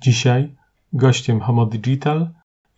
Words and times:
Dzisiaj 0.00 0.54
gościem 0.92 1.40
Homo 1.40 1.66
Digital 1.66 2.30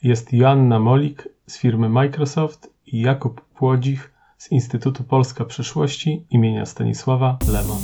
jest 0.03 0.33
Joanna 0.33 0.79
Molik 0.79 1.29
z 1.47 1.59
firmy 1.59 1.89
Microsoft 1.89 2.71
i 2.87 3.01
Jakub 3.01 3.41
Płodzich 3.41 4.13
z 4.39 4.53
Instytutu 4.53 5.05
Polska 5.05 5.45
Przyszłości 5.45 6.25
imienia 6.31 6.67
Stanisława 6.67 7.39
Lema. 7.53 7.77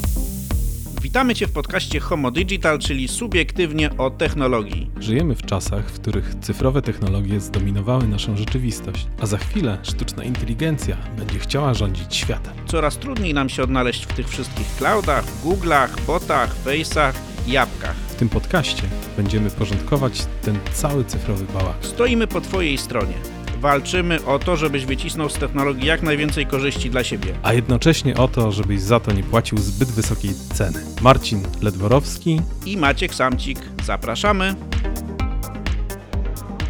Witamy 1.03 1.35
Cię 1.35 1.47
w 1.47 1.53
podcaście 1.53 2.01
Homo 2.01 2.31
Digital, 2.31 2.79
czyli 2.79 3.09
subiektywnie 3.09 3.97
o 3.99 4.11
technologii. 4.11 4.91
Żyjemy 5.01 5.35
w 5.35 5.43
czasach, 5.43 5.91
w 5.91 6.01
których 6.01 6.35
cyfrowe 6.35 6.83
technologie 6.83 7.41
zdominowały 7.41 8.09
naszą 8.09 8.37
rzeczywistość, 8.37 9.07
a 9.21 9.27
za 9.27 9.39
chwilę 9.39 9.79
sztuczna 9.83 10.25
inteligencja 10.25 10.97
będzie 11.17 11.39
chciała 11.39 11.75
rządzić 11.75 12.15
światem. 12.15 12.53
Coraz 12.67 12.99
trudniej 12.99 13.35
nam 13.35 13.49
się 13.49 13.63
odnaleźć 13.63 14.07
w 14.07 14.15
tych 14.15 14.29
wszystkich 14.29 14.67
cloudach, 14.67 15.25
Google'ach, 15.45 16.01
botach, 16.07 16.57
Face'ach 16.65 17.36
jabłkach. 17.49 17.97
W 17.97 18.15
tym 18.15 18.29
podcaście 18.29 18.83
będziemy 19.17 19.51
porządkować 19.51 20.27
ten 20.43 20.59
cały 20.73 21.05
cyfrowy 21.05 21.45
bałagan. 21.45 21.83
Stoimy 21.83 22.27
po 22.27 22.41
Twojej 22.41 22.79
stronie. 22.79 23.15
Walczymy 23.61 24.25
o 24.25 24.39
to, 24.39 24.57
żebyś 24.57 24.87
wycisnął 24.87 25.29
z 25.29 25.35
technologii 25.35 25.87
jak 25.87 26.03
najwięcej 26.03 26.47
korzyści 26.47 26.91
dla 26.91 27.05
siebie. 27.05 27.35
A 27.43 27.53
jednocześnie 27.53 28.17
o 28.17 28.29
to, 28.29 28.53
żebyś 28.53 28.81
za 28.81 29.01
to 29.01 29.13
nie 29.13 29.23
płacił 29.23 29.59
zbyt 29.59 29.89
wysokiej 29.89 30.31
ceny. 30.55 30.81
Marcin 31.03 31.43
Ledworowski 31.63 32.41
I 32.67 32.77
Maciek 32.77 33.15
Samcik. 33.15 33.59
Zapraszamy. 33.85 34.55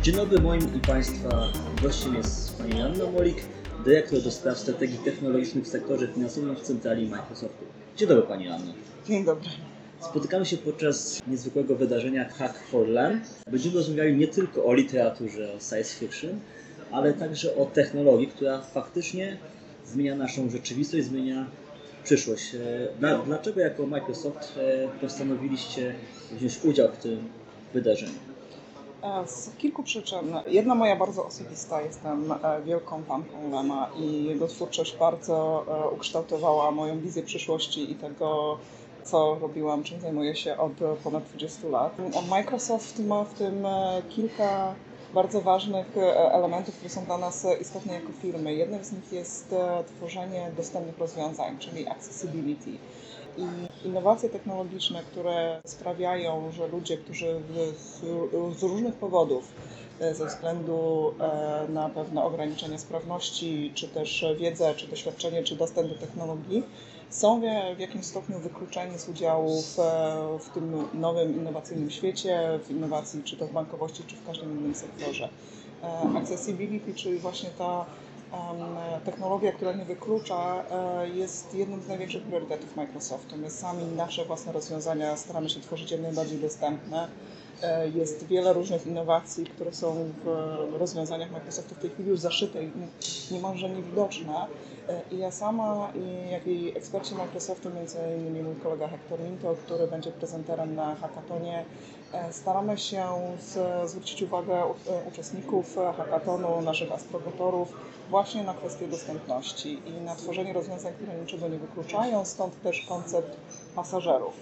Dzień 0.02 0.16
dobry, 0.16 0.40
moim 0.40 0.76
i 0.76 0.80
Państwa 0.80 1.28
gościem 1.82 2.14
jest 2.14 2.58
Pani 2.58 2.78
Joanna 2.78 3.04
Molik, 3.14 3.36
dyrektor 3.84 4.22
do 4.22 4.30
spraw 4.30 4.58
strategii 4.58 4.98
technologicznych 4.98 5.64
w 5.64 5.68
sektorze 5.68 6.08
finansowym 6.08 6.56
w 6.56 6.60
centrali 6.60 7.08
Microsoftu. 7.08 7.64
Dzień 7.96 8.08
dobry 8.08 8.22
Pani 8.22 8.44
Joanna. 8.44 8.72
Dzień 9.08 9.24
dobry. 9.24 9.48
Spotykamy 10.10 10.46
się 10.46 10.56
podczas 10.56 11.20
niezwykłego 11.26 11.76
wydarzenia 11.76 12.28
Hack 12.28 12.58
for 12.70 12.88
Learn. 12.88 13.18
Będziemy 13.50 13.74
rozmawiali 13.74 14.16
nie 14.16 14.28
tylko 14.28 14.64
o 14.64 14.74
literaturze, 14.74 15.52
o 15.54 15.60
science 15.60 15.94
fiction, 15.98 16.40
ale 16.90 17.12
także 17.12 17.56
o 17.56 17.66
technologii, 17.66 18.26
która 18.26 18.60
faktycznie 18.62 19.36
zmienia 19.86 20.14
naszą 20.16 20.50
rzeczywistość, 20.50 21.04
zmienia 21.06 21.46
przyszłość. 22.04 22.54
E, 22.54 22.58
Dla, 22.98 23.18
dlaczego 23.18 23.60
jako 23.60 23.86
Microsoft 23.86 24.58
e, 24.58 24.88
postanowiliście 25.00 25.94
wziąć 26.32 26.64
udział 26.64 26.88
w 26.92 26.96
tym 26.96 27.28
wydarzeniu? 27.74 28.18
Z 29.26 29.50
kilku 29.58 29.82
przyczyn. 29.82 30.34
Jedna 30.46 30.74
moja 30.74 30.96
bardzo 30.96 31.26
osobista, 31.26 31.82
jestem 31.82 32.32
e, 32.32 32.62
wielką 32.64 33.02
fanką 33.02 33.50
Lema 33.50 33.90
i 33.98 34.24
jego 34.24 34.48
twórczość 34.48 34.96
bardzo 34.96 35.66
ukształtowała 35.92 36.70
moją 36.70 37.00
wizję 37.00 37.22
przyszłości 37.22 37.92
i 37.92 37.94
tego, 37.94 38.58
co 39.06 39.38
robiłam, 39.40 39.82
czym 39.82 40.00
zajmuję 40.00 40.36
się 40.36 40.56
od 40.56 40.72
ponad 41.04 41.24
20 41.24 41.68
lat. 41.68 41.96
Microsoft 42.30 42.98
ma 42.98 43.24
w 43.24 43.34
tym 43.34 43.66
e, 43.66 44.02
kilka 44.08 44.74
bardzo 45.14 45.40
ważnych 45.40 45.96
e, 45.96 46.32
elementów, 46.32 46.74
które 46.74 46.90
są 46.90 47.04
dla 47.04 47.18
nas 47.18 47.46
istotne 47.60 47.94
jako 47.94 48.12
firmy. 48.12 48.54
Jednym 48.54 48.84
z 48.84 48.92
nich 48.92 49.12
jest 49.12 49.52
e, 49.52 49.84
tworzenie 49.84 50.50
dostępnych 50.56 50.98
rozwiązań, 50.98 51.58
czyli 51.58 51.88
accessibility. 51.88 52.70
I 53.38 53.46
innowacje 53.86 54.28
technologiczne, 54.28 55.02
które 55.02 55.60
sprawiają, 55.66 56.52
że 56.52 56.68
ludzie, 56.68 56.96
którzy 56.96 57.40
z, 58.56 58.62
różnych 58.62 58.94
powodów, 58.94 59.52
ze 60.12 60.26
względu 60.26 61.14
na 61.68 61.88
pewne 61.88 62.24
ograniczenia 62.24 62.78
sprawności, 62.78 63.72
czy 63.74 63.88
też 63.88 64.24
wiedzę, 64.38 64.74
czy 64.74 64.86
doświadczenie, 64.86 65.42
czy 65.42 65.56
dostęp 65.56 65.88
do 65.88 65.94
technologii, 65.94 66.62
są 67.10 67.40
w, 67.76 67.78
jakimś 67.78 68.06
stopniu 68.06 68.38
wykluczeni 68.38 68.98
z 68.98 69.08
udziału 69.08 69.62
w, 69.62 69.76
w 70.44 70.54
tym 70.54 70.88
nowym 70.94 71.36
innowacyjnym 71.36 71.90
świecie, 71.90 72.60
w 72.64 72.70
innowacji 72.70 73.22
czy 73.24 73.36
to 73.36 73.46
w 73.46 73.52
bankowości, 73.52 74.02
czy 74.06 74.16
w 74.16 74.26
każdym 74.26 74.58
innym 74.58 74.74
sektorze. 74.74 75.28
E, 75.82 76.18
Accessibility, 76.18 76.94
czyli 76.94 77.18
właśnie 77.18 77.50
ta 77.58 77.86
technologia, 79.04 79.52
która 79.52 79.72
nie 79.72 79.84
wyklucza, 79.84 80.64
e, 80.70 81.08
jest 81.08 81.54
jednym 81.54 81.82
z 81.82 81.88
największych 81.88 82.22
priorytetów 82.22 82.76
Microsoftu. 82.76 83.36
My 83.36 83.50
sami 83.50 83.84
nasze 83.84 84.24
własne 84.24 84.52
rozwiązania 84.52 85.16
staramy 85.16 85.50
się 85.50 85.60
tworzyć 85.60 85.90
jak 85.90 86.00
najbardziej 86.00 86.38
dostępne. 86.38 87.08
E, 87.62 87.88
Jest 87.88 88.26
wiele 88.26 88.52
różnych 88.52 88.86
innowacji, 88.86 89.44
które 89.46 89.72
są 89.72 90.10
w 90.24 90.26
rozwiązaniach 90.78 91.30
Microsoftu 91.30 91.74
w 91.74 91.78
tej 91.78 91.90
chwili 91.90 92.08
już 92.08 92.20
zaszyte 92.20 92.64
i 92.64 92.70
niemalże 93.30 93.70
niewidoczne. 93.70 94.46
E, 94.88 95.00
I 95.10 95.18
ja 95.18 95.30
sama, 95.30 95.92
i 95.94 96.30
jak 96.30 96.46
i 96.46 96.76
eksperci 96.78 97.14
Microsoftu, 97.14 97.70
między 97.70 97.98
innymi 98.18 98.42
mój 98.42 98.56
kolega 98.56 98.88
Hector 98.88 99.20
Minto, 99.20 99.56
który 99.66 99.86
będzie 99.86 100.10
prezenterem 100.10 100.74
na 100.74 100.94
hackatonie, 100.94 101.64
staramy 102.30 102.78
się 102.78 103.04
z, 103.40 103.58
zwrócić 103.90 104.22
uwagę 104.22 104.54
e, 104.62 104.64
uczestników 105.08 105.78
e, 105.78 105.92
hackatonu, 105.92 106.60
naszych 106.62 106.92
astrogotorów, 106.92 107.72
właśnie 108.10 108.42
na 108.42 108.54
kwestię 108.54 108.88
dostępności 108.88 109.82
i 109.86 110.00
na 110.00 110.14
tworzenie 110.16 110.52
rozwiązań, 110.52 110.92
które 110.94 111.14
niczego 111.20 111.48
nie 111.48 111.58
wykluczają, 111.58 112.24
stąd 112.24 112.62
też 112.62 112.86
koncept 112.88 113.36
pasażerów. 113.74 114.34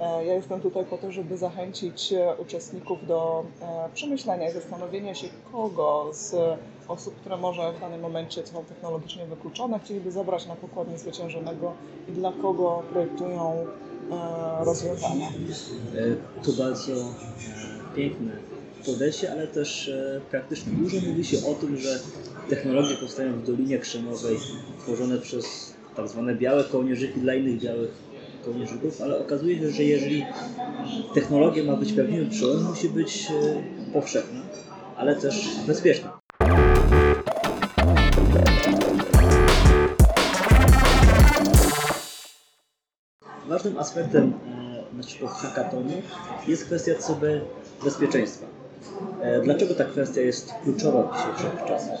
E, 0.00 0.24
Ja 0.24 0.34
jestem 0.34 0.60
tutaj 0.60 0.84
po 0.84 0.98
to, 0.98 1.12
żeby 1.12 1.36
zachęcić 1.36 2.12
e, 2.12 2.36
uczestników 2.36 3.06
do 3.06 3.44
e, 3.62 3.88
przemyślenia 3.94 4.48
i 4.48 4.52
zastanowienia 4.52 5.14
się, 5.14 5.28
kogo 5.52 6.08
z 6.12 6.34
osób, 6.88 7.14
które 7.20 7.36
może 7.36 7.72
w 7.72 7.80
danym 7.80 8.00
momencie 8.00 8.46
są 8.46 8.64
technologicznie 8.64 9.26
wykluczone, 9.26 9.78
chcieliby 9.78 10.10
zabrać 10.10 10.46
na 10.46 10.56
pokład 10.56 10.88
niezwyciężonego 10.90 11.72
i 12.08 12.12
dla 12.12 12.32
kogo 12.42 12.82
projektują 12.92 13.66
e, 14.12 14.64
rozwiązania. 14.64 15.28
E, 15.28 16.42
To 16.44 16.52
bardzo 16.52 17.14
piękne 17.96 18.32
podejście, 18.86 19.32
ale 19.32 19.46
też 19.46 19.88
e, 19.88 20.20
praktycznie 20.30 20.72
dużo 20.72 20.96
mówi 21.08 21.24
się 21.24 21.36
o 21.46 21.54
tym, 21.54 21.76
że 21.76 21.98
technologie 22.48 22.94
powstają 22.94 23.32
w 23.32 23.46
Dolinie 23.46 23.78
Krzemowej, 23.78 24.36
tworzone 24.82 25.18
przez 25.18 25.74
tak 25.96 26.08
zwane 26.08 26.34
białe 26.34 26.64
kołnierzyki 26.64 27.20
dla 27.20 27.34
innych 27.34 27.60
białych 27.60 27.90
kołnierzyków, 28.44 29.00
ale 29.02 29.18
okazuje 29.18 29.58
się, 29.58 29.70
że 29.70 29.82
jeżeli 29.82 30.24
technologia 31.14 31.64
ma 31.64 31.76
być 31.76 31.92
prawdziwym 31.92 32.30
przełomem, 32.30 32.64
musi 32.64 32.88
być 32.88 33.26
e, 33.30 33.62
powszechna, 33.92 34.40
ale 34.96 35.16
też 35.16 35.48
bezpieczna. 35.66 36.17
Ważnym 43.58 43.78
aspektem 43.78 44.32
e, 44.92 44.96
naszego 44.96 45.28
hackatonu 45.28 45.90
jest 46.48 46.64
kwestia 46.64 46.92
cyberbezpieczeństwa. 46.94 48.46
E, 49.22 49.40
Dlaczego 49.40 49.74
ta 49.74 49.84
kwestia 49.84 50.20
jest 50.20 50.54
kluczowa 50.62 51.02
w 51.02 51.16
dzisiejszych 51.16 51.64
czasach? 51.68 51.98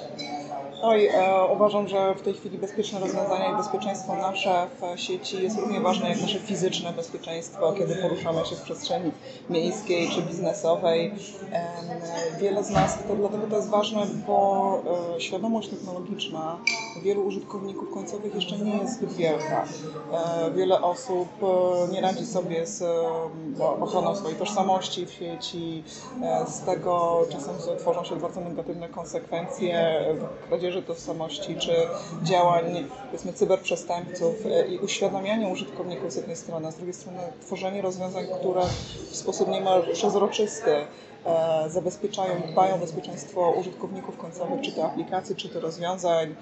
Oj, 0.82 1.06
e, 1.06 1.44
uważam, 1.52 1.88
że 1.88 2.14
w 2.14 2.22
tej 2.22 2.34
chwili 2.34 2.58
bezpieczne 2.58 3.00
rozwiązania 3.00 3.52
i 3.52 3.56
bezpieczeństwo 3.56 4.16
nasze 4.16 4.66
w 4.96 5.00
sieci 5.00 5.42
jest 5.42 5.58
równie 5.58 5.80
ważne 5.80 6.08
jak 6.08 6.20
nasze 6.20 6.38
fizyczne 6.38 6.92
bezpieczeństwo, 6.92 7.72
kiedy 7.72 7.96
poruszamy 7.96 8.46
się 8.46 8.56
w 8.56 8.62
przestrzeni 8.62 9.12
miejskiej 9.50 10.08
czy 10.08 10.22
biznesowej. 10.22 11.06
Em, 11.52 11.98
Wiele 12.40 12.64
z 12.64 12.70
nas, 12.70 12.98
to 13.08 13.16
dlatego 13.16 13.46
to 13.46 13.56
jest 13.56 13.68
ważne, 13.68 14.06
bo 14.26 14.82
e, 15.16 15.20
świadomość 15.20 15.68
technologiczna 15.68 16.58
wielu 17.02 17.22
użytkowników 17.22 17.94
końcowych 17.94 18.34
jeszcze 18.34 18.58
nie 18.58 18.76
jest 18.76 18.94
zbyt 18.94 19.12
wielka. 19.12 19.64
E, 20.12 20.50
Wiele 20.50 20.82
osób 20.82 21.28
e, 21.42 21.92
nie 21.92 22.00
radzi 22.00 22.26
sobie 22.26 22.66
z 22.66 22.82
e, 22.82 22.86
ochroną 23.80 24.16
swojej 24.16 24.38
tożsamości 24.38 25.06
w 25.06 25.10
sieci, 25.10 25.82
e, 26.22 26.46
z 26.46 26.60
tego 26.60 27.20
czasem 27.30 27.54
tworzą 27.78 28.04
się 28.04 28.16
bardzo 28.16 28.40
negatywne 28.40 28.88
konsekwencje 28.88 30.04
w 30.48 30.52
kradzieży 30.68 30.86
tożsamości 30.86 31.56
czy 31.56 31.72
działań 32.22 32.64
powiedzmy 33.06 33.32
cyberprzestępców 33.32 34.34
e, 34.46 34.66
i 34.66 34.78
uświadamianie 34.78 35.48
użytkowników 35.48 36.12
z 36.12 36.16
jednej 36.16 36.36
strony, 36.36 36.68
a 36.68 36.70
z 36.70 36.76
drugiej 36.76 36.94
strony 36.94 37.18
tworzenie 37.40 37.82
rozwiązań, 37.82 38.24
które 38.40 38.62
w 39.10 39.16
sposób 39.16 39.48
niemal 39.48 39.82
przezroczysty 39.92 40.70
e, 41.24 41.70
zabezpieczają, 41.70 42.34
dbają 42.52 42.74
o 42.74 42.78
bezpieczeństwo 42.78 43.50
użytkowników 43.50 44.16
końcowych, 44.16 44.60
czy 44.60 44.72
to 44.72 44.84
aplikacji, 44.84 45.36
czy 45.36 45.48
to 45.48 45.60
rozwiązań, 45.60 46.34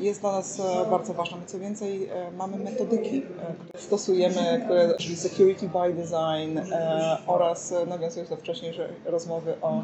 jest 0.00 0.20
dla 0.20 0.32
nas 0.32 0.60
e, 0.60 0.90
bardzo 0.90 1.14
ważne. 1.14 1.38
Co 1.46 1.58
więcej, 1.58 2.08
mamy 2.36 2.56
metodyki, 2.56 3.22
które 3.22 3.82
stosujemy, 3.82 4.62
które, 4.64 4.94
czyli 4.98 5.16
security 5.16 5.68
by 5.68 5.92
design 5.92 6.74
oraz 7.26 7.74
nawiązując 7.86 8.30
do 8.30 8.36
wcześniejszej 8.36 8.86
rozmowy 9.04 9.54
o 9.62 9.82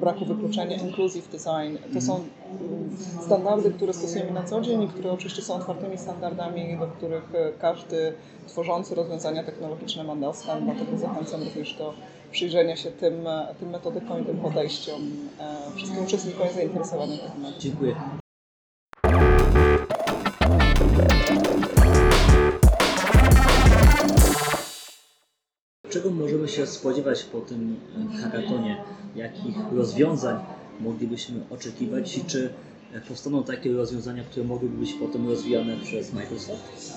braku 0.00 0.24
wykluczenia, 0.24 0.76
inclusive 0.76 1.28
design. 1.32 1.94
To 1.94 2.00
są 2.00 2.24
standardy, 3.24 3.70
które 3.70 3.92
stosujemy 3.92 4.30
na 4.30 4.42
co 4.42 4.60
dzień 4.60 4.82
i 4.82 4.88
które 4.88 5.12
oczywiście 5.12 5.42
są 5.42 5.54
otwartymi 5.54 5.98
standardami, 5.98 6.78
do 6.78 6.86
których 6.86 7.34
e, 7.34 7.52
każdy 7.58 8.12
tworzący 8.46 8.94
rozwiązania 8.94 9.44
technologiczne 9.44 10.04
ma 10.04 10.16
dostęp, 10.16 10.64
dlatego 10.64 10.98
zachęcam 10.98 11.42
również 11.42 11.74
do 11.74 11.94
przyjrzenia 12.30 12.76
się 12.76 12.90
tym, 12.90 13.26
e, 13.26 13.54
tym 13.60 13.70
metodykom 13.70 14.22
i 14.22 14.24
tym 14.24 14.36
podejściom 14.36 15.00
e, 15.40 15.76
wszystkim 15.76 16.04
uczestnikom 16.04 16.48
zainteresowanym 16.54 17.18
tematem. 17.18 17.60
Dziękuję. 17.60 17.96
Czego 25.90 26.10
możemy 26.10 26.48
się 26.48 26.66
spodziewać 26.66 27.22
po 27.22 27.40
tym 27.40 27.80
hackatonie? 28.22 28.84
Jakich 29.16 29.56
rozwiązań 29.72 30.36
moglibyśmy 30.82 31.40
oczekiwać 31.50 32.20
czy 32.26 32.52
powstaną 33.08 33.42
takie 33.42 33.72
rozwiązania, 33.72 34.24
które 34.24 34.46
mogłyby 34.46 34.76
być 34.76 34.92
potem 34.92 35.28
rozwijane 35.28 35.76
przez 35.76 36.12
Microsoft? 36.12 36.92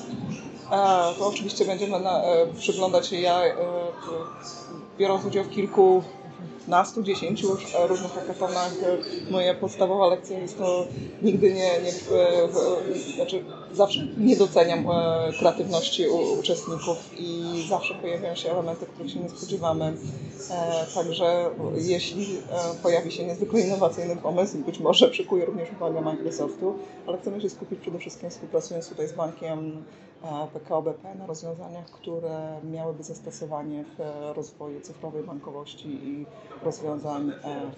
E, 0.71 1.13
to 1.17 1.27
oczywiście 1.27 1.65
będziemy 1.65 1.99
na, 1.99 2.23
e, 2.23 2.47
przyglądać 2.59 3.07
się. 3.07 3.15
Ja, 3.15 3.45
e, 3.45 3.55
biorąc 4.99 5.25
udział 5.25 5.43
w 5.43 5.49
kilku 5.49 6.03
nastu, 6.67 7.03
dziesięciu 7.03 7.47
już 7.49 7.75
e, 7.75 7.87
różnych 7.87 8.11
hackathonach. 8.11 8.71
E, 8.83 9.31
moja 9.31 9.53
podstawowa 9.53 10.07
lekcja 10.07 10.39
jest 10.39 10.57
to 10.57 10.85
nigdy 11.21 11.53
nie, 11.53 11.71
nie 11.81 12.17
e, 12.17 13.13
znaczy 13.15 13.43
zawsze 13.73 14.07
nie 14.17 14.35
doceniam 14.35 14.87
kreatywności 15.39 16.07
u, 16.07 16.39
uczestników 16.39 16.97
i 17.17 17.43
zawsze 17.69 17.93
pojawiają 17.93 18.35
się 18.35 18.51
elementy, 18.51 18.85
których 18.85 19.11
się 19.11 19.19
nie 19.19 19.29
spodziewamy. 19.29 19.93
Także 20.95 21.49
jeśli 21.75 22.27
pojawi 22.83 23.11
się 23.11 23.25
niezwykle 23.25 23.61
innowacyjny 23.61 24.15
pomysł, 24.15 24.57
być 24.57 24.79
może 24.79 25.09
przykuje 25.09 25.45
również 25.45 25.69
uwagę 25.71 26.01
Microsoftu, 26.01 26.75
ale 27.07 27.17
chcemy 27.17 27.41
się 27.41 27.49
skupić 27.49 27.79
przede 27.79 27.99
wszystkim 27.99 28.29
współpracując 28.29 28.89
tutaj 28.89 29.07
z 29.07 29.13
bankiem 29.13 29.83
PKO 30.53 30.81
BP 30.81 31.15
na 31.15 31.25
rozwiązaniach, 31.25 31.85
które 31.85 32.59
miałyby 32.63 33.03
zastosowanie 33.03 33.83
w 33.97 34.01
rozwoju 34.35 34.81
cyfrowej 34.81 35.23
bankowości 35.23 35.89
i 35.89 36.25
rozwiązań 36.63 37.29
e, 37.29 37.33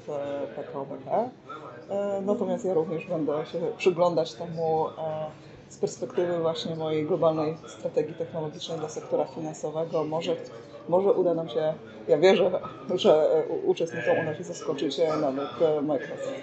w 0.08 0.10
PKO 0.56 0.86
BP. 0.86 1.30
E, 1.90 2.22
natomiast 2.22 2.66
ja 2.66 2.74
również 2.74 3.06
będę 3.06 3.46
się 3.46 3.60
przyglądać 3.78 4.34
temu 4.34 4.88
e, 4.88 4.92
z 5.70 5.78
perspektywy 5.78 6.40
właśnie 6.40 6.76
mojej 6.76 7.06
globalnej 7.06 7.58
strategii 7.68 8.14
technologicznej 8.14 8.80
dla 8.80 8.90
sektora 8.90 9.26
finansowego. 9.26 10.04
Może, 10.04 10.36
może 10.90 11.14
uda 11.14 11.34
nam 11.34 11.50
się, 11.50 11.74
ja 12.08 12.18
wierzę, 12.18 12.52
że 12.96 13.44
uczestnikom 13.66 14.20
uda 14.20 14.36
się 14.36 14.44
zaskoczyć 14.44 14.98
nawet 15.22 15.50
Microsoft. 15.84 16.38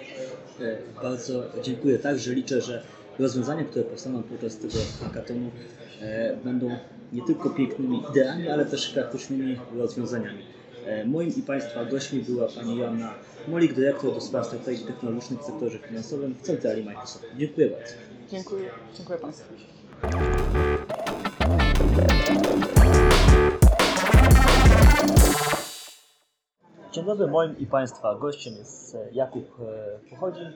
Bardzo 1.01 1.33
dziękuję. 1.63 1.99
Także 1.99 2.33
liczę, 2.33 2.61
że 2.61 2.83
rozwiązania, 3.19 3.63
które 3.63 3.85
powstaną 3.85 4.23
podczas 4.23 4.57
tego 4.57 4.73
hackathonu 5.03 5.51
będą 6.43 6.77
nie 7.13 7.21
tylko 7.21 7.49
pięknymi 7.49 8.03
ideami, 8.11 8.49
ale 8.49 8.65
też 8.65 8.89
praktycznymi 8.89 9.59
rozwiązaniami. 9.77 10.45
E, 10.85 11.05
moim 11.05 11.29
i 11.37 11.41
Państwa 11.41 11.85
gośćmi 11.85 12.21
była 12.21 12.47
Pani 12.47 12.77
Joanna 12.77 13.13
Molik, 13.47 13.73
dyrektor 13.73 14.13
do 14.13 14.21
spraw 14.21 14.45
strategii 14.45 14.85
technologicznych 14.85 15.39
w 15.39 15.43
sektorze 15.43 15.79
finansowym 15.79 16.33
w 16.33 16.41
Centrali 16.41 16.83
Microsoft. 16.83 17.25
Dziękuję 17.37 17.69
bardzo. 17.69 17.93
Dziękuję, 18.31 18.69
dziękuję 18.97 19.19
Państwu. 19.19 19.53
Dzień 26.91 27.05
dobry, 27.05 27.27
moim 27.27 27.57
i 27.57 27.65
Państwa 27.65 28.15
gościem 28.15 28.53
jest 28.53 28.95
e, 28.95 29.07
Jakub 29.11 29.45
e, 29.59 30.09
Pochodzin, 30.09 30.53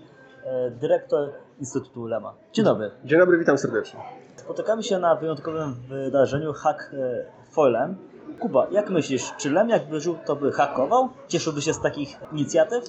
dyrektor 0.72 1.30
Instytutu 1.60 2.06
Lema. 2.06 2.34
Dzień 2.54 2.66
dobry. 2.66 2.92
Dzień 3.06 3.20
dobry, 3.20 3.38
witam 3.38 3.58
serdecznie. 3.58 4.00
Spotykamy 4.36 4.84
się 4.84 5.00
na 5.00 5.16
wyjątkowym 5.16 5.76
wydarzeniu 5.90 6.54
Hack 6.54 6.92
for 7.52 7.72
Lem, 7.72 7.96
Kuba, 8.40 8.68
jak 8.72 8.90
myślisz, 8.90 9.34
czy 9.38 9.52
Lem 9.52 9.70
jakby 9.70 10.00
żył, 10.00 10.18
to 10.26 10.36
by 10.36 10.52
hakował? 10.52 11.10
Cieszyłby 11.28 11.62
się 11.62 11.74
z 11.74 11.82
takich 11.82 12.18
inicjatyw? 12.32 12.84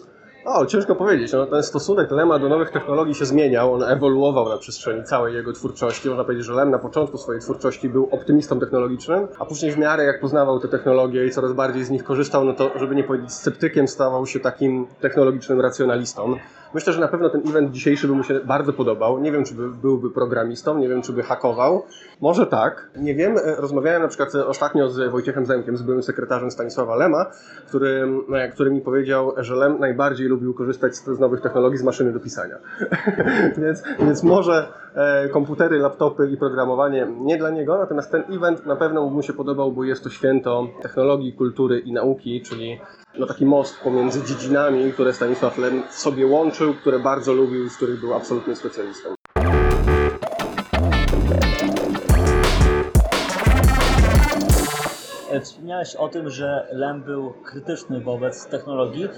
O, 0.45 0.67
ciężko 0.67 0.95
powiedzieć. 0.95 1.33
No, 1.33 1.47
ten 1.47 1.63
stosunek 1.63 2.11
Lema 2.11 2.39
do 2.39 2.49
nowych 2.49 2.71
technologii 2.71 3.15
się 3.15 3.25
zmieniał, 3.25 3.75
on 3.75 3.83
ewoluował 3.83 4.49
na 4.49 4.57
przestrzeni 4.57 5.05
całej 5.05 5.35
jego 5.35 5.53
twórczości. 5.53 6.09
Można 6.09 6.25
powiedzieć, 6.25 6.47
że 6.47 6.53
Lem 6.53 6.71
na 6.71 6.79
początku 6.79 7.19
swojej 7.19 7.41
twórczości 7.41 7.89
był 7.89 8.09
optymistą 8.13 8.61
technologicznym, 8.61 9.29
a 9.39 9.45
później 9.45 9.73
w 9.73 9.79
miarę 9.79 10.05
jak 10.05 10.21
poznawał 10.21 10.61
te 10.61 10.69
technologie 10.69 11.27
i 11.27 11.31
coraz 11.31 11.53
bardziej 11.53 11.85
z 11.85 11.91
nich 11.91 12.05
korzystał, 12.05 12.45
no 12.45 12.53
to, 12.53 12.71
żeby 12.79 12.95
nie 12.95 13.05
powiedzieć 13.05 13.33
sceptykiem, 13.33 13.89
stawał 13.89 14.27
się 14.27 14.41
takim 14.41 14.87
technologicznym 15.01 15.61
racjonalistą. 15.61 16.37
Myślę, 16.75 16.93
że 16.93 17.01
na 17.01 17.09
pewno 17.09 17.31
ten 17.31 17.49
event 17.49 17.71
dzisiejszy 17.71 18.07
by 18.07 18.15
mu 18.15 18.23
się 18.23 18.41
bardzo 18.41 18.73
podobał. 18.73 19.21
Nie 19.21 19.33
wiem, 19.33 19.45
czy 19.45 19.55
by, 19.55 19.69
byłby 19.69 20.11
programistą, 20.11 20.79
nie 20.79 20.89
wiem, 20.89 21.03
czy 21.03 21.13
by 21.13 21.23
hakował. 21.23 21.83
Może 22.21 22.47
tak. 22.47 22.91
Nie 22.97 23.15
wiem. 23.15 23.37
E, 23.39 23.57
rozmawiałem 23.57 24.03
na 24.03 24.09
przykład 24.09 24.35
ostatnio 24.35 24.89
z 24.89 25.11
Wojciechem 25.11 25.47
Zemkiem, 25.47 25.77
z 25.77 25.83
byłym 25.83 26.03
sekretarzem 26.03 26.51
Stanisława 26.51 26.97
Lema, 26.97 27.27
który, 27.67 28.09
e, 28.33 28.49
który 28.49 28.71
mi 28.71 28.81
powiedział, 28.81 29.33
że 29.37 29.55
Lem 29.55 29.79
najbardziej 29.79 30.29
lubił 30.29 30.55
korzystać 30.55 30.97
z, 30.97 31.05
z 31.05 31.19
nowych 31.19 31.41
technologii 31.41 31.79
z 31.79 31.83
maszyny 31.83 32.13
do 32.13 32.21
pisania. 32.21 32.57
więc, 33.63 33.83
więc 34.01 34.23
może 34.23 34.69
e, 34.95 35.29
komputery, 35.29 35.79
laptopy 35.79 36.31
i 36.31 36.37
programowanie 36.37 37.07
nie 37.21 37.39
dla 37.39 37.51
niego, 37.51 37.79
natomiast 37.79 38.11
ten 38.11 38.25
event 38.33 38.67
na 38.67 38.77
pewno 38.77 39.07
mu 39.07 39.23
się 39.23 39.33
podobał, 39.33 39.73
bo 39.73 39.85
jest 39.85 40.05
to 40.05 40.11
święto 40.11 40.69
technologii, 40.83 41.33
kultury 41.33 41.79
i 41.79 41.93
nauki, 41.93 42.43
czyli 42.43 42.81
no 43.19 43.27
taki 43.27 43.47
most 43.47 43.81
pomiędzy 43.81 44.25
dziedzinami, 44.25 44.93
które 44.93 45.13
Stanisław 45.13 45.59
Lem 45.59 45.83
sobie 45.91 46.27
łączył, 46.27 46.75
które 46.75 46.99
bardzo 46.99 47.33
lubił 47.33 47.65
i 47.65 47.71
z 47.71 47.77
których 47.77 48.01
był 48.01 48.15
absolutnym 48.15 48.57
specjalistą. 48.57 49.15
Wspomniałeś 55.43 55.97
o 55.97 56.09
tym, 56.09 56.31
że 56.31 56.69
Lem 56.73 57.03
był 57.03 57.33
krytyczny 57.45 58.01
wobec 58.01 58.47
technologii. 58.47 59.09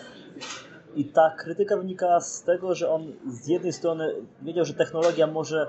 I 0.95 1.05
ta 1.05 1.35
krytyka 1.39 1.77
wynika 1.77 2.21
z 2.21 2.43
tego, 2.43 2.75
że 2.75 2.91
on 2.91 3.13
z 3.27 3.49
jednej 3.49 3.73
strony 3.73 4.15
wiedział, 4.43 4.65
że 4.65 4.75
technologia 4.75 5.27
może 5.27 5.67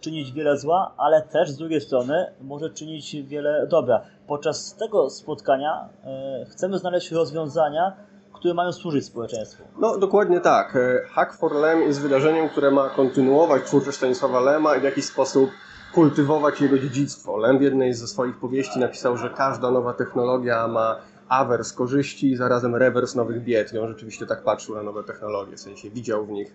czynić 0.00 0.32
wiele 0.32 0.58
zła, 0.58 0.94
ale 0.96 1.22
też 1.22 1.50
z 1.50 1.56
drugiej 1.56 1.80
strony 1.80 2.26
może 2.40 2.70
czynić 2.70 3.16
wiele 3.22 3.66
dobra. 3.66 4.00
Podczas 4.26 4.74
tego 4.74 5.10
spotkania 5.10 5.88
e, 6.04 6.44
chcemy 6.48 6.78
znaleźć 6.78 7.12
rozwiązania, 7.12 7.92
które 8.32 8.54
mają 8.54 8.72
służyć 8.72 9.04
społeczeństwu. 9.04 9.62
No 9.78 9.98
dokładnie 9.98 10.40
tak. 10.40 10.76
E, 10.76 11.06
Hack 11.08 11.32
for 11.32 11.54
Lem 11.54 11.82
jest 11.82 12.00
wydarzeniem, 12.00 12.48
które 12.48 12.70
ma 12.70 12.88
kontynuować 12.88 13.62
twórczość 13.64 13.96
Stanisława 13.96 14.40
Lema 14.40 14.76
i 14.76 14.80
w 14.80 14.84
jakiś 14.84 15.04
sposób 15.04 15.50
kultywować 15.94 16.60
jego 16.60 16.78
dziedzictwo. 16.78 17.36
Lem 17.36 17.58
w 17.58 17.62
jednej 17.62 17.94
ze 17.94 18.06
swoich 18.06 18.38
powieści 18.38 18.78
napisał, 18.78 19.16
że 19.16 19.30
każda 19.30 19.70
nowa 19.70 19.92
technologia 19.92 20.68
ma 20.68 20.96
awers 21.28 21.72
korzyści, 21.72 22.36
zarazem 22.36 22.74
rewers 22.74 23.14
nowych 23.14 23.42
bied. 23.42 23.72
I 23.72 23.78
on 23.78 23.88
rzeczywiście 23.88 24.26
tak 24.26 24.42
patrzył 24.42 24.74
na 24.74 24.82
nowe 24.82 25.04
technologie, 25.04 25.56
w 25.56 25.60
sensie 25.60 25.90
widział 25.90 26.26
w 26.26 26.30
nich 26.30 26.54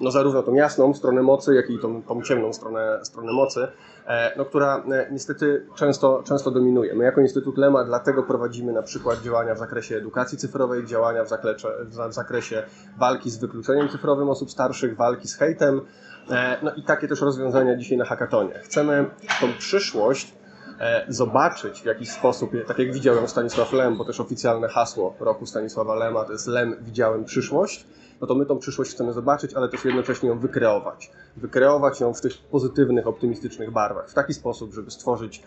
no 0.00 0.10
zarówno 0.10 0.42
tą 0.42 0.54
jasną 0.54 0.94
stronę 0.94 1.22
mocy, 1.22 1.54
jak 1.54 1.70
i 1.70 1.78
tą, 1.78 2.02
tą 2.02 2.22
ciemną 2.22 2.52
stronę, 2.52 3.00
stronę 3.02 3.32
mocy, 3.32 3.68
e, 4.06 4.32
no, 4.36 4.44
która 4.44 4.84
e, 4.92 5.08
niestety 5.12 5.66
często, 5.74 6.22
często 6.26 6.50
dominuje. 6.50 6.94
My 6.94 7.04
jako 7.04 7.20
Instytut 7.20 7.58
Lema 7.58 7.84
dlatego 7.84 8.22
prowadzimy 8.22 8.72
na 8.72 8.82
przykład 8.82 9.22
działania 9.22 9.54
w 9.54 9.58
zakresie 9.58 9.96
edukacji 9.96 10.38
cyfrowej, 10.38 10.86
działania 10.86 11.24
w 11.24 11.28
zakresie, 11.28 11.68
w 12.08 12.12
zakresie 12.12 12.62
walki 12.98 13.30
z 13.30 13.38
wykluczeniem 13.38 13.88
cyfrowym 13.88 14.28
osób 14.28 14.50
starszych, 14.50 14.96
walki 14.96 15.28
z 15.28 15.36
hejtem, 15.36 15.80
e, 16.30 16.56
no 16.62 16.74
i 16.74 16.82
takie 16.82 17.08
też 17.08 17.20
rozwiązania 17.20 17.76
dzisiaj 17.76 17.98
na 17.98 18.04
hackatonie. 18.04 18.54
Chcemy 18.54 19.10
tą 19.40 19.52
przyszłość 19.58 20.37
zobaczyć 21.08 21.82
w 21.82 21.84
jakiś 21.84 22.10
sposób, 22.10 22.50
tak 22.66 22.78
jak 22.78 22.92
widział 22.92 23.16
ją 23.16 23.26
Stanisław 23.26 23.72
Lem, 23.72 23.96
bo 23.96 24.04
też 24.04 24.20
oficjalne 24.20 24.68
hasło 24.68 25.16
roku 25.20 25.46
Stanisława 25.46 25.94
Lema 25.94 26.24
to 26.24 26.32
jest 26.32 26.46
Lem 26.46 26.76
widziałem 26.80 27.24
przyszłość 27.24 27.86
no 28.20 28.26
to 28.26 28.34
my 28.34 28.46
tą 28.46 28.58
przyszłość 28.58 28.90
chcemy 28.90 29.12
zobaczyć, 29.12 29.54
ale 29.54 29.68
też 29.68 29.84
jednocześnie 29.84 30.28
ją 30.28 30.38
wykreować. 30.38 31.10
Wykreować 31.36 32.00
ją 32.00 32.14
w 32.14 32.20
tych 32.20 32.32
pozytywnych, 32.50 33.06
optymistycznych 33.06 33.70
barwach, 33.70 34.08
w 34.08 34.14
taki 34.14 34.34
sposób, 34.34 34.74
żeby 34.74 34.90
stworzyć 34.90 35.42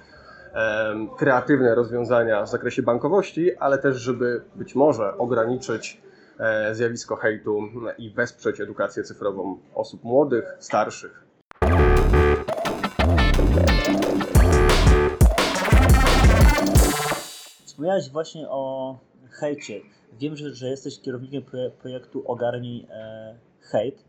kreatywne 1.17 1.75
rozwiązania 1.75 2.43
w 2.43 2.49
zakresie 2.49 2.81
bankowości, 2.81 3.55
ale 3.55 3.77
też, 3.77 3.97
żeby 3.97 4.41
być 4.55 4.75
może 4.75 5.17
ograniczyć 5.17 6.01
e, 6.39 6.75
zjawisko 6.75 7.15
hejtu 7.15 7.59
i 7.97 8.09
wesprzeć 8.09 8.61
edukację 8.61 9.03
cyfrową 9.03 9.57
osób 9.75 10.03
młodych, 10.03 10.45
starszych. 10.59 11.25
Wspomniałeś 17.81 18.09
właśnie 18.09 18.49
o 18.49 18.95
hejcie. 19.29 19.81
Wiem, 20.19 20.35
że, 20.35 20.55
że 20.55 20.69
jesteś 20.69 20.99
kierownikiem 20.99 21.43
projektu 21.81 22.23
Ogarnij 22.31 22.87
e, 22.89 23.35
Hejt. 23.61 24.03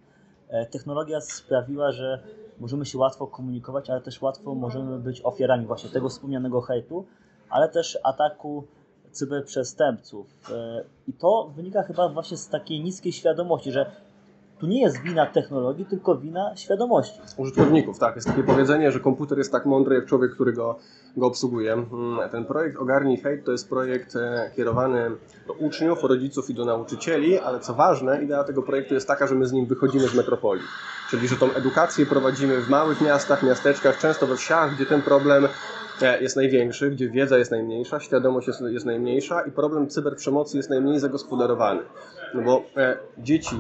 E, 0.49 0.67
technologia 0.67 1.21
sprawiła, 1.21 1.93
że 1.93 2.23
możemy 2.61 2.87
się 2.87 2.99
łatwo 2.99 3.27
komunikować, 3.27 3.91
ale 3.91 4.01
też 4.01 4.23
łatwo 4.23 4.55
możemy 4.55 4.99
być 4.99 5.21
ofiarami 5.25 5.67
właśnie 5.67 5.91
tego 5.91 6.09
wspomnianego 6.09 6.61
hejtu, 6.61 7.07
ale 7.51 7.69
też 7.69 7.99
ataku 8.05 8.65
cyberprzestępców. 9.11 10.27
E, 10.51 10.85
I 11.09 11.13
to 11.13 11.53
wynika 11.57 11.83
chyba 11.83 12.09
właśnie 12.09 12.37
z 12.37 12.49
takiej 12.49 12.81
niskiej 12.81 13.13
świadomości, 13.13 13.73
że 13.73 13.91
tu 14.63 14.67
nie 14.69 14.81
jest 14.81 15.03
wina 15.03 15.27
technologii, 15.27 15.87
tylko 15.87 16.17
wina 16.17 16.57
świadomości. 16.57 17.21
Użytkowników, 17.37 17.99
tak. 17.99 18.17
Jest 18.17 18.29
takie 18.29 18.43
powiedzenie, 18.43 18.93
że 18.93 19.01
komputer 19.01 19.39
jest 19.39 19.53
tak 19.53 19.67
mądry 19.67 19.95
jak 19.95 20.07
człowiek, 20.07 20.35
który 20.35 20.53
go, 20.53 20.79
go 21.17 21.27
obsługuje. 21.27 21.73
Mm, 21.73 22.31
ten 22.31 22.45
projekt 22.45 22.77
Ogarnij 22.77 23.17
Hejt 23.17 23.45
to 23.45 23.53
jest 23.53 23.69
projekt 23.69 24.17
e, 24.17 24.51
kierowany 24.57 25.11
do 25.47 25.53
uczniów, 25.53 26.05
rodziców 26.05 26.51
i 26.51 26.55
do 26.55 26.65
nauczycieli, 26.65 27.39
ale 27.39 27.61
co 27.61 27.75
ważne, 27.75 28.23
idea 28.23 28.45
tego 28.45 28.63
projektu 28.63 28.95
jest 28.95 29.09
taka, 29.09 29.27
że 29.27 29.35
my 29.35 29.47
z 29.47 29.53
nim 29.53 29.67
wychodzimy 29.67 30.09
z 30.09 30.15
metropolii. 30.15 30.65
Czyli, 31.11 31.29
że 31.29 31.37
tą 31.37 31.53
edukację 31.53 32.07
prowadzimy 32.07 32.61
w 32.61 32.69
małych 32.69 33.01
miastach, 33.01 33.43
miasteczkach, 33.43 33.99
często 33.99 34.27
we 34.27 34.37
wsiach, 34.37 34.75
gdzie 34.75 34.87
ten 34.87 35.03
problem 35.03 35.49
e, 36.03 36.23
jest 36.23 36.37
największy, 36.37 36.91
gdzie 36.91 37.11
wiedza 37.11 37.39
jest 37.39 37.51
najmniejsza, 37.51 38.01
świadomość 38.01 38.47
jest, 38.47 38.61
jest 38.61 38.87
najmniejsza 38.87 39.43
i 39.43 39.51
problem 39.51 39.89
cyberprzemocy 39.89 40.57
jest 40.57 40.71
najmniej 40.71 41.01
zagospodarowany. 41.01 41.83
No 42.35 42.43
bo 42.43 42.63
e, 42.77 42.97
dzieci, 43.19 43.57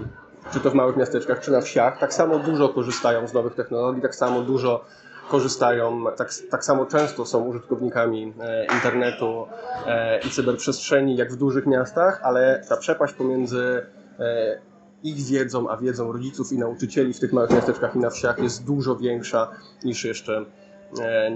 czy 0.50 0.60
to 0.60 0.70
w 0.70 0.74
małych 0.74 0.96
miasteczkach, 0.96 1.40
czy 1.40 1.50
na 1.50 1.60
wsiach, 1.60 1.98
tak 1.98 2.14
samo 2.14 2.38
dużo 2.38 2.68
korzystają 2.68 3.28
z 3.28 3.32
nowych 3.32 3.54
technologii, 3.54 4.02
tak 4.02 4.14
samo 4.14 4.40
dużo 4.40 4.84
korzystają, 5.28 6.04
tak, 6.16 6.30
tak 6.50 6.64
samo 6.64 6.86
często 6.86 7.26
są 7.26 7.44
użytkownikami 7.44 8.34
e, 8.40 8.64
internetu 8.74 9.46
e, 9.86 10.20
i 10.20 10.30
cyberprzestrzeni 10.30 11.16
jak 11.16 11.32
w 11.32 11.36
dużych 11.36 11.66
miastach, 11.66 12.20
ale 12.22 12.62
ta 12.68 12.76
przepaść 12.76 13.14
pomiędzy 13.14 13.86
e, 14.18 14.58
ich 15.02 15.16
wiedzą, 15.26 15.68
a 15.68 15.76
wiedzą 15.76 16.12
rodziców 16.12 16.52
i 16.52 16.58
nauczycieli 16.58 17.14
w 17.14 17.20
tych 17.20 17.32
małych 17.32 17.50
miasteczkach 17.50 17.96
i 17.96 17.98
na 17.98 18.10
wsiach 18.10 18.38
jest 18.38 18.64
dużo 18.64 18.96
większa 18.96 19.50
niż 19.84 20.04
jeszcze 20.04 20.44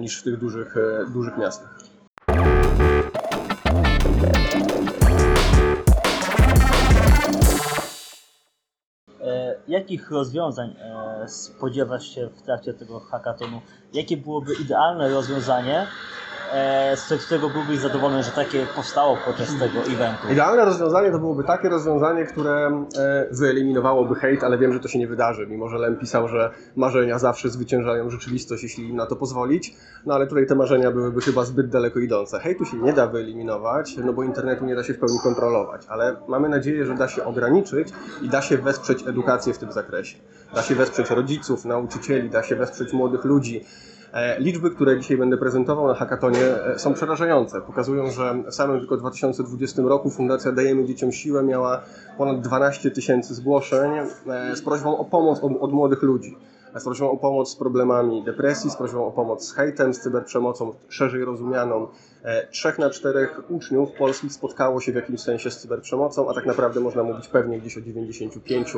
niż 0.01 0.21
w 0.21 0.25
tych 0.25 0.39
dużych, 0.39 0.75
dużych 1.13 1.39
miastach. 1.39 1.79
Jakich 9.69 10.11
rozwiązań 10.11 10.75
e, 10.81 11.29
spodziewasz 11.29 12.15
się 12.15 12.29
w 12.29 12.43
trakcie 12.43 12.75
tego 12.75 13.01
hackathonu? 13.01 13.61
Jakie 13.93 14.17
byłoby 14.17 14.55
idealne 14.55 15.09
rozwiązanie, 15.09 15.87
z 16.97 17.25
którego 17.25 17.51
byłbyś 17.51 17.79
zadowolony, 17.79 18.23
że 18.23 18.31
takie 18.31 18.67
powstało 18.77 19.19
podczas 19.25 19.49
tego 19.59 19.79
eventu? 19.79 20.33
Idealne 20.33 20.65
rozwiązanie 20.65 21.11
to 21.11 21.19
byłoby 21.19 21.45
takie 21.45 21.69
rozwiązanie, 21.69 22.25
które 22.25 22.85
e, 22.99 23.27
wyeliminowałoby 23.31 24.15
hejt, 24.15 24.45
ale 24.45 24.59
wiem, 24.59 24.73
że 24.73 24.81
to 24.81 24.89
się 24.89 24.99
nie 24.99 25.07
wydarzy, 25.07 25.47
mimo 25.47 25.69
że 25.69 25.79
Lem 25.79 25.97
pisał, 25.97 26.29
że 26.29 26.51
marzenia 26.77 27.19
zawsze 27.19 27.51
zwyciężają 27.51 28.11
rzeczywistość, 28.11 28.63
jeśli 28.63 28.89
im 28.89 28.97
na 28.97 29.07
to 29.07 29.17
pozwolić. 29.17 29.75
No 30.07 30.15
ale 30.15 30.27
tutaj 30.27 30.47
te 30.47 30.55
marzenia 30.55 30.91
byłyby 30.91 31.21
chyba 31.21 31.45
zbyt 31.45 31.69
daleko 31.69 31.99
idące. 31.99 32.41
Hejtu 32.41 32.65
się 32.65 32.77
nie 32.77 32.93
da 32.93 33.07
wyeliminować, 33.07 33.97
no 33.97 34.13
bo 34.13 34.23
internetu 34.23 34.65
nie 34.65 34.75
da 34.75 34.85
się 34.85 34.95
w 34.95 34.99
pełni 34.99 35.19
kontrolować, 35.23 35.83
ale 35.89 36.17
mamy 36.29 36.49
nadzieję, 36.49 36.87
że 36.87 36.95
da 36.95 37.09
się 37.09 37.25
ograniczyć 37.25 37.89
i 38.23 38.29
da 38.29 38.43
się 38.43 38.59
wesprzeć 38.59 39.07
edukację 39.07 39.55
w 39.55 39.59
tym 39.59 39.73
zakresie. 39.73 40.17
Da 40.55 40.63
się 40.63 40.75
wesprzeć 40.75 41.11
rodziców, 41.11 41.65
nauczycieli, 41.65 42.31
da 42.31 42.43
się 42.43 42.57
wesprzeć 42.57 42.93
młodych 42.93 43.25
ludzi. 43.25 43.65
E, 44.13 44.41
Liczby, 44.41 44.71
które 44.71 45.01
dzisiaj 45.01 45.17
będę 45.17 45.37
prezentował 45.37 45.87
na 45.87 45.95
hackatonie 45.95 46.41
e, 46.41 46.79
są 46.79 46.95
przerażające. 46.95 47.61
Pokazują, 47.61 48.11
że 48.11 48.35
w 48.51 48.55
samym 48.55 48.79
tylko 48.79 48.97
2020 48.97 49.83
roku 49.83 50.11
Fundacja 50.11 50.53
Dajemy 50.53 50.85
Dzieciom 50.85 51.13
Siłę 51.13 51.43
miała 51.43 51.83
ponad 52.19 52.41
12 52.41 52.91
tysięcy 52.91 53.35
zgłoszeń 53.35 53.91
e, 53.93 54.57
z 54.57 54.63
prośbą 54.63 54.99
o 54.99 55.05
pomoc 55.05 55.39
od, 55.43 55.53
od 55.61 55.73
młodych 55.73 56.03
ludzi. 56.03 56.37
Z 56.77 56.85
prośbą 56.85 57.11
o 57.11 57.17
pomoc 57.17 57.51
z 57.51 57.57
problemami 57.57 58.25
depresji, 58.25 58.71
z 58.71 58.77
prośbą 58.77 59.07
o 59.07 59.11
pomoc 59.11 59.45
z 59.45 59.53
hejtem, 59.53 59.95
z 59.95 60.01
cyberprzemocą 60.01 60.75
szerzej 60.89 61.25
rozumianą. 61.25 61.89
Trzech 62.51 62.79
na 62.79 62.91
czterech 62.91 63.51
uczniów 63.51 63.93
polskich 63.93 64.33
spotkało 64.33 64.81
się 64.81 64.93
w 64.93 64.95
jakimś 64.95 65.21
sensie 65.21 65.51
z 65.51 65.59
cyberprzemocą, 65.59 66.31
a 66.31 66.35
tak 66.35 66.47
naprawdę 66.47 66.81
można 66.81 67.03
mówić 67.03 67.29
pewnie 67.29 67.61
gdzieś 67.61 67.79
o 67.79 67.81
95 67.81 68.75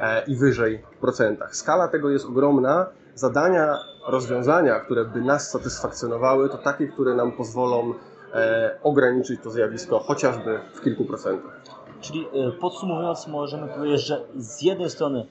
e, 0.00 0.24
i 0.26 0.36
wyżej 0.36 0.82
procentach. 1.00 1.56
Skala 1.56 1.88
tego 1.88 2.10
jest 2.10 2.24
ogromna. 2.24 2.86
Zadania, 3.14 3.78
rozwiązania, 4.10 4.80
które 4.80 5.04
by 5.04 5.20
nas 5.20 5.50
satysfakcjonowały, 5.50 6.48
to 6.48 6.58
takie, 6.58 6.88
które 6.88 7.14
nam 7.14 7.32
pozwolą 7.32 7.94
e, 8.34 8.78
ograniczyć 8.82 9.40
to 9.42 9.50
zjawisko 9.50 9.98
chociażby 9.98 10.60
w 10.74 10.80
kilku 10.80 11.04
procentach. 11.04 11.60
Czyli 12.00 12.26
e, 12.26 12.52
podsumowując, 12.52 13.28
możemy 13.28 13.68
powiedzieć, 13.68 14.06
że 14.06 14.20
z 14.36 14.62
jednej 14.62 14.90
strony 14.90 15.26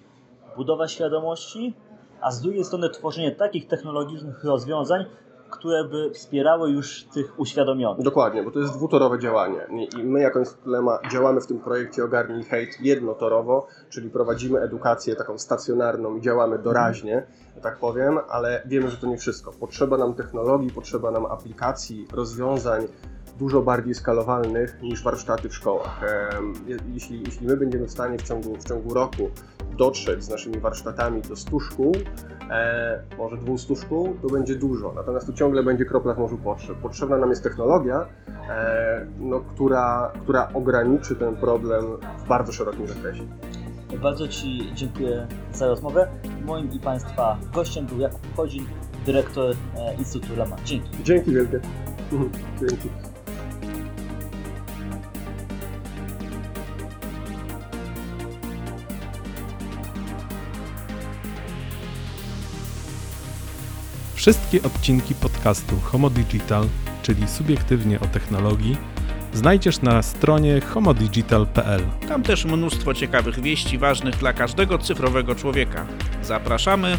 budowa 0.58 0.88
świadomości, 0.88 1.74
a 2.22 2.32
z 2.32 2.42
drugiej 2.42 2.64
strony 2.64 2.90
tworzenie 2.90 3.32
takich 3.32 3.68
technologicznych 3.68 4.44
rozwiązań, 4.44 5.06
które 5.50 5.84
by 5.84 6.12
wspierały 6.14 6.70
już 6.70 7.04
tych 7.04 7.40
uświadomionych. 7.40 8.04
Dokładnie, 8.04 8.44
bo 8.44 8.52
to 8.52 8.60
jest 8.60 8.74
dwutorowe 8.74 9.20
działanie 9.20 9.68
I- 9.98 10.04
my 10.04 10.20
jako 10.22 10.40
Instytut 10.40 10.66
Lema 10.66 11.00
działamy 11.12 11.42
w 11.42 11.48
tym 11.48 11.60
projekcie 11.60 12.04
Ogarnij 12.04 12.44
Hejt 12.44 12.82
jednotorowo, 12.82 13.68
czyli 13.90 14.10
prowadzimy 14.10 14.60
edukację 14.60 15.16
taką 15.16 15.38
stacjonarną 15.38 16.16
i 16.16 16.22
działamy 16.22 16.60
doraźnie, 16.60 17.24
tak 17.62 17.78
powiem, 17.78 18.20
ale 18.30 18.62
wiemy, 18.66 18.90
że 18.90 18.98
to 18.98 19.08
nie 19.08 19.18
wszystko. 19.18 19.52
Potrzeba 19.60 19.98
nam 19.98 20.14
technologii, 20.14 20.72
potrzeba 20.72 21.12
nam 21.12 21.26
aplikacji, 21.26 22.08
rozwiązań 22.14 22.88
dużo 23.40 23.62
bardziej 23.62 23.96
skalowalnych 23.96 24.82
niż 24.82 25.04
warsztaty 25.04 25.50
w 25.50 25.56
szkołach. 25.56 26.02
Jeśli, 26.94 27.24
jeśli 27.26 27.48
my 27.48 27.58
będziemy 27.58 27.88
w 27.88 27.92
stanie 27.92 28.18
w 28.18 28.22
ciągu, 28.22 28.56
w 28.56 28.68
ciągu 28.68 28.94
roku 28.94 29.30
dotrzeć 29.78 30.24
z 30.24 30.30
naszymi 30.30 30.60
warsztatami 30.60 31.22
do 31.22 31.36
100 31.36 31.60
szkół, 31.60 31.96
e, 32.50 33.04
może 33.18 33.38
200 33.38 33.76
szkół, 33.76 34.16
to 34.22 34.28
będzie 34.28 34.56
dużo. 34.56 34.94
Natomiast 34.96 35.26
tu 35.28 35.34
ciągle 35.40 35.64
będzie 35.64 35.86
kropla 35.86 36.14
w 36.14 36.18
morzu 36.18 36.38
potrzeb. 36.38 36.78
Potrzebna 36.78 37.18
nam 37.18 37.30
jest 37.30 37.44
technologia, 37.44 38.06
e, 38.50 39.06
no, 39.20 39.40
która, 39.40 40.12
która 40.24 40.50
ograniczy 40.54 41.16
ten 41.16 41.36
problem 41.36 41.86
w 42.18 42.28
bardzo 42.28 42.52
szerokim 42.52 42.88
zakresie. 42.88 43.24
Bardzo 44.02 44.28
Ci 44.28 44.72
dziękuję 44.74 45.28
za 45.54 45.68
rozmowę. 45.68 46.08
Moim 46.46 46.72
i 46.72 46.80
Państwa 46.80 47.38
gościem 47.54 47.86
był 47.86 48.00
Jakub 48.00 48.36
Chodzin, 48.36 48.66
dyrektor 49.06 49.56
e, 49.78 49.96
Instytutu 49.96 50.36
Lema. 50.36 50.56
Dzięki. 50.66 51.04
Dzięki 51.04 51.32
wielkie. 51.32 51.60
Dzięki. 52.60 53.09
Wszystkie 64.20 64.64
odcinki 64.64 65.16
podcastu 65.16 65.80
Homo 65.80 66.10
Digital, 66.10 66.68
czyli 67.02 67.28
subiektywnie 67.28 68.00
o 68.00 68.06
technologii, 68.06 68.78
znajdziesz 69.34 69.82
na 69.82 70.02
stronie 70.02 70.62
homodigital.pl. 70.62 71.82
Tam 72.08 72.24
też 72.24 72.46
mnóstwo 72.46 72.94
ciekawych 72.94 73.40
wieści 73.40 73.78
ważnych 73.78 74.16
dla 74.18 74.34
każdego 74.34 74.78
cyfrowego 74.78 75.36
człowieka. 75.36 75.86
Zapraszamy 76.24 76.98